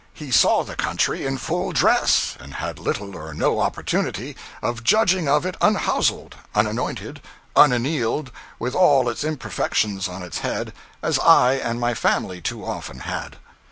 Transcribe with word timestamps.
He 0.15 0.31
saw 0.31 0.63
the 0.63 0.75
country 0.75 1.27
in 1.27 1.37
full 1.37 1.71
dress, 1.73 2.35
and 2.39 2.55
had 2.55 2.79
little 2.79 3.15
or 3.15 3.35
no 3.35 3.59
opportunity 3.59 4.35
of 4.59 4.83
judging 4.83 5.27
of 5.29 5.45
it 5.45 5.55
unhouselled, 5.61 6.37
unanointed, 6.55 7.21
unannealed, 7.55 8.31
with 8.57 8.73
all 8.73 9.07
its 9.09 9.23
imperfections 9.23 10.07
on 10.07 10.23
its 10.23 10.39
head, 10.39 10.73
as 11.03 11.19
I 11.19 11.53
and 11.53 11.79
my 11.79 11.93
family 11.93 12.41
too 12.41 12.65
often 12.65 13.01
had. 13.01 13.35